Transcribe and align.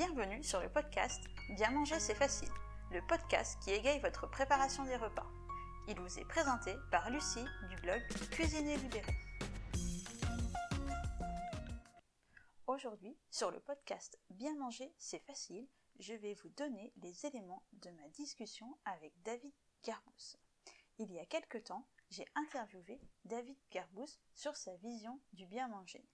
Bienvenue 0.00 0.42
sur 0.42 0.62
le 0.62 0.70
podcast 0.70 1.20
Bien 1.56 1.72
manger 1.72 2.00
c'est 2.00 2.14
facile, 2.14 2.48
le 2.90 3.06
podcast 3.06 3.58
qui 3.62 3.70
égaye 3.70 4.00
votre 4.00 4.26
préparation 4.30 4.82
des 4.84 4.96
repas. 4.96 5.26
Il 5.88 6.00
vous 6.00 6.18
est 6.18 6.24
présenté 6.24 6.74
par 6.90 7.10
Lucie 7.10 7.44
du 7.68 7.76
blog 7.82 8.00
Cuisiner 8.30 8.78
Libéré. 8.78 9.12
Aujourd'hui, 12.66 13.14
sur 13.30 13.50
le 13.50 13.60
podcast 13.60 14.18
Bien 14.30 14.56
manger 14.56 14.90
c'est 14.96 15.22
facile, 15.26 15.68
je 15.98 16.14
vais 16.14 16.32
vous 16.32 16.48
donner 16.48 16.94
les 17.02 17.26
éléments 17.26 17.66
de 17.74 17.90
ma 17.90 18.08
discussion 18.08 18.78
avec 18.86 19.12
David 19.22 19.52
Garbous. 19.84 20.38
Il 20.96 21.12
y 21.12 21.18
a 21.18 21.26
quelque 21.26 21.58
temps, 21.58 21.86
j'ai 22.08 22.24
interviewé 22.36 23.02
David 23.26 23.58
Garbous 23.70 24.16
sur 24.34 24.56
sa 24.56 24.74
vision 24.76 25.20
du 25.34 25.44
bien 25.44 25.68
manger. 25.68 26.08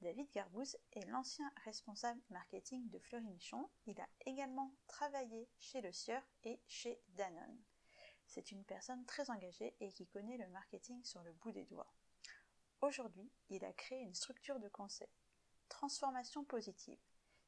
David 0.00 0.30
Garbous 0.32 0.76
est 0.92 1.06
l'ancien 1.08 1.52
responsable 1.64 2.22
marketing 2.30 2.88
de 2.88 2.98
Fleury 2.98 3.28
Michon. 3.28 3.68
Il 3.84 4.00
a 4.00 4.08
également 4.24 4.74
travaillé 4.86 5.46
chez 5.58 5.82
Le 5.82 5.92
Sieur 5.92 6.22
et 6.44 6.58
chez 6.66 7.02
Danone. 7.08 7.60
C'est 8.26 8.50
une 8.50 8.64
personne 8.64 9.04
très 9.04 9.28
engagée 9.28 9.76
et 9.78 9.92
qui 9.92 10.06
connaît 10.06 10.38
le 10.38 10.48
marketing 10.48 11.04
sur 11.04 11.22
le 11.22 11.34
bout 11.34 11.52
des 11.52 11.66
doigts. 11.66 11.92
Aujourd'hui, 12.80 13.30
il 13.50 13.62
a 13.62 13.74
créé 13.74 14.00
une 14.00 14.14
structure 14.14 14.58
de 14.58 14.70
conseil, 14.70 15.10
Transformation 15.68 16.44
Positive. 16.44 16.98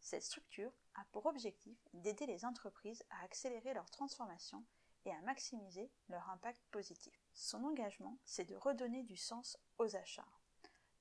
Cette 0.00 0.22
structure 0.22 0.72
a 0.94 1.06
pour 1.10 1.24
objectif 1.24 1.78
d'aider 1.94 2.26
les 2.26 2.44
entreprises 2.44 3.02
à 3.08 3.24
accélérer 3.24 3.72
leur 3.72 3.88
transformation 3.88 4.62
et 5.06 5.10
à 5.10 5.22
maximiser 5.22 5.90
leur 6.10 6.28
impact 6.28 6.60
positif. 6.70 7.18
Son 7.32 7.64
engagement, 7.64 8.18
c'est 8.26 8.44
de 8.44 8.56
redonner 8.56 9.04
du 9.04 9.16
sens 9.16 9.56
aux 9.78 9.96
achats. 9.96 10.28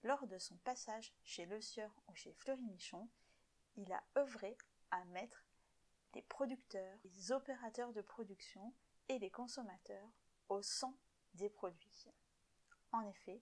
Lors 0.04 0.26
de 0.26 0.40
son 0.40 0.58
passage 0.58 1.14
chez 1.24 1.46
Le 1.46 1.62
Sieur 1.62 1.94
ou 2.08 2.16
chez 2.16 2.34
Fleury 2.34 2.66
Michon, 2.66 3.08
il 3.76 3.92
a 3.94 4.04
œuvré 4.18 4.58
à 4.90 5.04
mettre 5.06 5.46
les 6.16 6.24
producteurs, 6.24 6.98
les 7.04 7.32
opérateurs 7.32 7.94
de 7.94 8.02
production 8.02 8.74
et 9.10 9.20
les 9.20 9.30
consommateurs 9.30 10.10
au 10.50 10.62
centre 10.62 10.98
des 11.36 11.50
produits. 11.50 12.08
En 12.92 13.02
effet, 13.08 13.42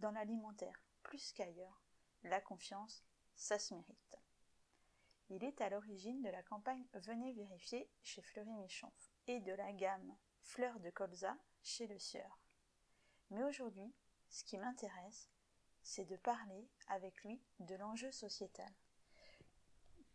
dans 0.00 0.10
l'alimentaire 0.10 0.82
plus 1.02 1.32
qu'ailleurs, 1.32 1.80
la 2.24 2.40
confiance, 2.40 3.04
ça 3.36 3.58
se 3.58 3.74
mérite. 3.74 4.18
Il 5.28 5.44
est 5.44 5.60
à 5.60 5.70
l'origine 5.70 6.22
de 6.22 6.28
la 6.28 6.42
campagne 6.42 6.84
Venez 6.94 7.32
vérifier 7.32 7.88
chez 8.02 8.20
Fleury 8.20 8.52
Michon 8.54 8.92
et 9.28 9.40
de 9.40 9.52
la 9.52 9.72
gamme 9.72 10.16
Fleurs 10.42 10.80
de 10.80 10.90
colza 10.90 11.36
chez 11.62 11.86
Le 11.86 11.98
Sieur. 11.98 12.40
Mais 13.30 13.44
aujourd'hui, 13.44 13.94
ce 14.28 14.42
qui 14.42 14.58
m'intéresse, 14.58 15.30
c'est 15.82 16.04
de 16.04 16.16
parler 16.16 16.68
avec 16.88 17.22
lui 17.24 17.40
de 17.60 17.74
l'enjeu 17.74 18.10
sociétal, 18.12 18.72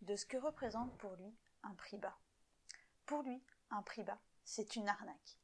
de 0.01 0.15
ce 0.15 0.25
que 0.25 0.37
représente 0.37 0.97
pour 0.97 1.15
lui 1.15 1.35
un 1.63 1.73
prix 1.75 1.97
bas. 1.97 2.17
Pour 3.05 3.23
lui, 3.23 3.43
un 3.69 3.81
prix 3.81 4.03
bas, 4.03 4.19
c'est 4.43 4.75
une 4.75 4.87
arnaque. 4.87 5.39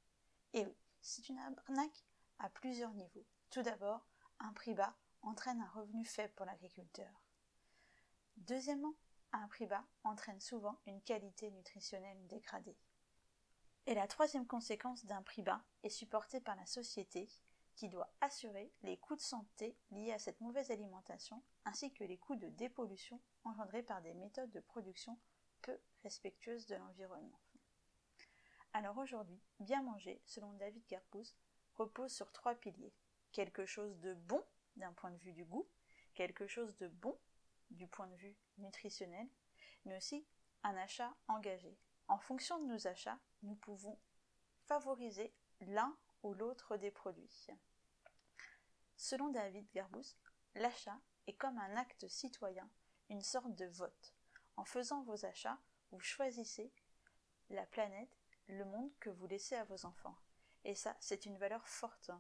Et 0.54 0.66
oui, 0.66 0.76
c'est 1.02 1.30
une 1.30 1.40
arnaque 1.40 2.06
à 2.40 2.50
plusieurs 2.50 2.94
niveaux. 2.94 3.26
Tout 3.50 3.62
d'abord, 3.62 4.06
un 4.40 4.54
prix 4.54 4.74
bas 4.74 4.96
entraîne 5.22 5.62
un 5.62 5.70
revenu 5.70 6.06
faible 6.06 6.34
pour 6.34 6.46
l'agriculteur. 6.46 7.24
Deuxièmement, 8.38 8.96
un 9.34 9.48
prix 9.48 9.68
bas 9.68 9.86
entraîne 10.04 10.42
souvent 10.42 10.80
une 10.88 11.02
qualité 11.02 11.52
nutritionnelle 11.52 12.28
dégradée. 12.28 12.78
Et 13.86 13.94
la 13.94 14.08
troisième 14.08 14.48
conséquence 14.48 15.06
d'un 15.06 15.22
prix 15.22 15.42
bas 15.42 15.64
est 15.84 15.90
supportée 15.90 16.42
par 16.42 16.56
la 16.56 16.66
société 16.66 17.30
qui 17.82 17.90
doit 17.90 18.14
assurer 18.22 18.72
les 18.84 18.96
coûts 18.98 19.16
de 19.16 19.22
santé 19.22 19.76
liés 19.90 20.12
à 20.12 20.20
cette 20.20 20.40
mauvaise 20.40 20.70
alimentation 20.70 21.42
ainsi 21.66 21.92
que 21.92 22.04
les 22.04 22.20
coûts 22.20 22.36
de 22.36 22.48
dépollution 22.50 23.20
engendrés 23.44 23.82
par 23.82 24.04
des 24.04 24.14
méthodes 24.14 24.52
de 24.52 24.60
production 24.60 25.18
peu 25.64 25.76
respectueuses 26.04 26.68
de 26.68 26.76
l'environnement. 26.76 27.40
Alors 28.74 29.00
aujourd'hui, 29.00 29.42
bien 29.60 29.82
manger, 29.82 30.22
selon 30.28 30.54
David 30.54 30.86
Garpous, 30.90 31.34
repose 31.74 32.14
sur 32.14 32.32
trois 32.32 32.54
piliers. 32.54 32.94
Quelque 33.32 33.66
chose 33.66 33.98
de 33.98 34.14
bon 34.14 34.46
d'un 34.76 34.94
point 34.94 35.10
de 35.10 35.18
vue 35.18 35.34
du 35.34 35.44
goût, 35.44 35.68
quelque 36.14 36.46
chose 36.46 36.78
de 36.78 36.88
bon 36.88 37.18
du 37.72 37.88
point 37.88 38.06
de 38.06 38.16
vue 38.16 38.36
nutritionnel, 38.60 39.28
mais 39.86 39.98
aussi 39.98 40.24
un 40.62 40.78
achat 40.78 41.16
engagé. 41.28 41.76
En 42.08 42.20
fonction 42.20 42.60
de 42.60 42.68
nos 42.68 42.86
achats, 42.86 43.18
nous 43.42 43.56
pouvons 43.56 43.98
favoriser 44.68 45.34
l'un 45.62 45.98
ou 46.22 46.36
l'autre 46.36 46.78
des 46.78 46.92
produits. 46.92 47.48
Selon 49.04 49.30
David 49.30 49.68
Garbous, 49.74 50.16
l'achat 50.54 51.00
est 51.26 51.34
comme 51.34 51.58
un 51.58 51.76
acte 51.76 52.08
citoyen, 52.08 52.70
une 53.10 53.24
sorte 53.24 53.56
de 53.56 53.66
vote. 53.66 54.14
En 54.58 54.64
faisant 54.64 55.02
vos 55.02 55.26
achats, 55.26 55.58
vous 55.90 56.00
choisissez 56.00 56.72
la 57.50 57.66
planète, 57.66 58.16
le 58.48 58.64
monde 58.64 58.92
que 59.00 59.10
vous 59.10 59.26
laissez 59.26 59.56
à 59.56 59.64
vos 59.64 59.88
enfants. 59.88 60.16
Et 60.66 60.76
ça, 60.76 60.96
c'est 61.00 61.26
une 61.26 61.40
valeur 61.40 61.68
forte. 61.68 62.12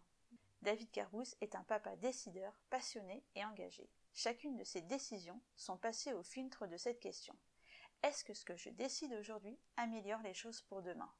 David 0.63 0.89
Garbous 0.91 1.35
est 1.39 1.53
un 1.53 1.61
papa 1.65 1.95
décideur, 1.97 2.59
passionné 2.71 3.23
et 3.35 3.45
engagé. 3.45 3.87
Chacune 4.15 4.57
de 4.57 4.63
ses 4.63 4.81
décisions 4.81 5.39
sont 5.55 5.77
passées 5.77 6.13
au 6.13 6.23
filtre 6.23 6.65
de 6.65 6.77
cette 6.77 6.99
question. 6.99 7.37
Est-ce 8.01 8.23
que 8.23 8.33
ce 8.33 8.43
que 8.43 8.57
je 8.57 8.71
décide 8.71 9.13
aujourd'hui 9.13 9.59
améliore 9.77 10.23
les 10.23 10.33
choses 10.33 10.63
pour 10.63 10.81
demain? 10.81 11.13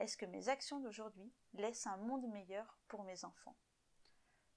Est-ce 0.00 0.16
que 0.16 0.26
mes 0.26 0.48
actions 0.48 0.80
d'aujourd'hui 0.80 1.32
laissent 1.52 1.86
un 1.86 1.98
monde 1.98 2.26
meilleur 2.26 2.80
pour 2.88 3.04
mes 3.04 3.24
enfants? 3.24 3.54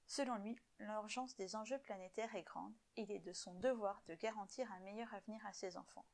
Selon 0.07 0.35
lui, 0.35 0.57
l'urgence 0.79 1.35
des 1.35 1.55
enjeux 1.57 1.79
planétaires 1.79 2.33
est 2.35 2.43
grande 2.43 2.73
et 2.95 3.01
il 3.01 3.11
est 3.11 3.19
de 3.19 3.33
son 3.33 3.53
devoir 3.55 4.01
de 4.07 4.15
garantir 4.15 4.71
un 4.71 4.79
meilleur 4.79 5.13
avenir 5.13 5.45
à 5.45 5.51
ses 5.51 5.75
enfants. 5.75 6.05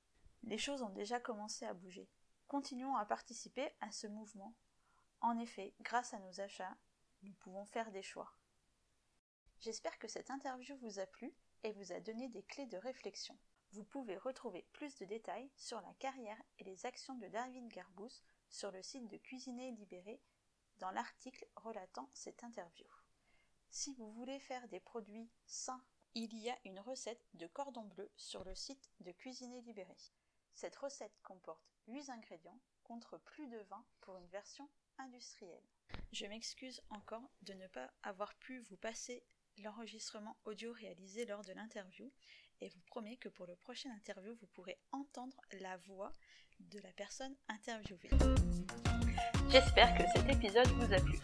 Les 0.44 0.58
choses 0.58 0.82
ont 0.82 0.90
déjà 0.90 1.20
commencé 1.20 1.66
à 1.66 1.74
bouger. 1.74 2.10
Continuons 2.48 2.96
à 2.96 3.06
participer 3.06 3.70
à 3.82 3.92
ce 3.92 4.08
mouvement. 4.08 4.56
En 5.22 5.38
effet, 5.38 5.76
grâce 5.82 6.14
à 6.14 6.20
nos 6.20 6.42
achats, 6.42 6.76
nous 7.22 7.34
pouvons 7.34 7.66
faire 7.66 7.92
des 7.92 8.02
choix. 8.02 8.34
J'espère 9.60 9.98
que 10.00 10.08
cette 10.08 10.32
interview 10.32 10.76
vous 10.78 11.00
a 11.00 11.06
plu 11.06 11.34
et 11.64 11.72
vous 11.72 11.94
a 11.94 12.00
donné 12.00 12.28
des 12.30 12.44
clés 12.44 12.66
de 12.66 12.78
réflexion. 12.78 13.38
Vous 13.72 13.84
pouvez 13.84 14.18
retrouver 14.18 14.68
plus 14.74 14.98
de 14.98 15.06
détails 15.06 15.50
sur 15.56 15.80
la 15.82 15.94
carrière 16.00 16.42
et 16.60 16.64
les 16.64 16.86
actions 16.86 17.16
de 17.16 17.28
David 17.28 17.68
Garbous 17.70 18.22
sur 18.50 18.72
le 18.72 18.84
site 18.84 19.08
de 19.08 19.18
Cuisiner 19.18 19.72
Libéré 19.72 20.20
dans 20.80 20.92
l'article 20.92 21.48
relatant 21.56 22.10
cette 22.14 22.44
interview. 22.44 22.86
Si 23.76 23.92
vous 23.96 24.12
voulez 24.12 24.38
faire 24.38 24.68
des 24.68 24.80
produits 24.80 25.32
sains, 25.48 25.84
il 26.14 26.38
y 26.38 26.48
a 26.48 26.56
une 26.64 26.80
recette 26.80 27.26
de 27.34 27.48
cordon 27.48 27.86
bleu 27.86 28.12
sur 28.16 28.44
le 28.44 28.54
site 28.54 28.92
de 29.00 29.12
Cuisiner 29.12 29.62
Libéré. 29.62 29.98
Cette 30.54 30.76
recette 30.76 31.20
comporte 31.24 31.74
8 31.88 32.12
ingrédients 32.12 32.60
contre 32.84 33.18
plus 33.18 33.48
de 33.48 33.58
20 33.72 33.84
pour 34.02 34.18
une 34.18 34.28
version 34.28 34.70
industrielle. 35.00 35.64
Je 36.12 36.28
m'excuse 36.28 36.84
encore 36.92 37.28
de 37.42 37.54
ne 37.54 37.66
pas 37.66 37.92
avoir 38.04 38.36
pu 38.36 38.60
vous 38.60 38.78
passer 38.78 39.24
l'enregistrement 39.58 40.38
audio 40.46 40.72
réalisé 40.72 41.26
lors 41.26 41.44
de 41.44 41.54
l'interview 41.54 42.12
et 42.62 42.70
vous 42.70 42.82
promets 42.82 43.18
que 43.18 43.30
pour 43.30 43.48
le 43.48 43.56
prochain 43.56 43.90
interview 43.96 44.36
vous 44.36 44.48
pourrez 44.54 44.78
entendre 44.92 45.42
la 45.60 45.78
voix 45.78 46.12
de 46.60 46.78
la 46.78 46.92
personne 46.92 47.36
interviewée. 47.48 48.12
J'espère 49.50 49.98
que 49.98 50.04
cet 50.14 50.30
épisode 50.30 50.68
vous 50.68 50.94
a 50.94 51.00
plu. 51.00 51.18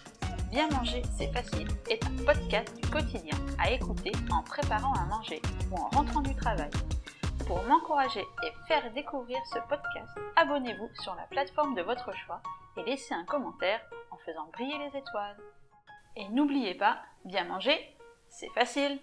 Bien 0.51 0.67
manger, 0.69 1.03
c'est 1.15 1.31
facile 1.31 1.67
est 1.91 2.03
un 2.03 2.25
podcast 2.25 2.75
du 2.75 2.89
quotidien 2.89 3.37
à 3.59 3.69
écouter 3.69 4.11
en 4.31 4.41
préparant 4.41 4.93
à 4.93 5.05
manger 5.05 5.39
ou 5.71 5.75
en 5.75 5.89
rentrant 5.89 6.21
du 6.21 6.33
travail. 6.35 6.71
Pour 7.45 7.63
m'encourager 7.65 8.25
et 8.43 8.67
faire 8.67 8.91
découvrir 8.93 9.37
ce 9.53 9.59
podcast, 9.69 10.09
abonnez-vous 10.35 10.89
sur 11.01 11.13
la 11.13 11.23
plateforme 11.23 11.75
de 11.75 11.83
votre 11.83 12.11
choix 12.15 12.41
et 12.77 12.83
laissez 12.83 13.13
un 13.13 13.25
commentaire 13.25 13.79
en 14.09 14.17
faisant 14.17 14.49
briller 14.51 14.77
les 14.79 14.97
étoiles. 14.97 15.37
Et 16.15 16.27
n'oubliez 16.29 16.73
pas, 16.73 16.97
bien 17.25 17.43
manger, 17.43 17.95
c'est 18.27 18.49
facile 18.49 18.99